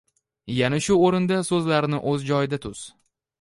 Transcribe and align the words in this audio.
Yana 0.59 0.79
shu 0.85 0.95
o’rinda 1.09 1.37
so’zlarni 1.49 2.01
o’z 2.13 2.27
joyida 2.31 2.61
tuz. 2.65 2.83